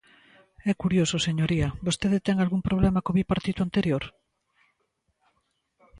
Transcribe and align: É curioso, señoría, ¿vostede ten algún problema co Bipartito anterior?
É 0.71 0.73
curioso, 0.83 1.23
señoría, 1.27 1.67
¿vostede 1.85 2.19
ten 2.25 2.37
algún 2.39 2.61
problema 2.67 3.03
co 3.05 3.15
Bipartito 3.15 3.61
anterior? 3.63 4.03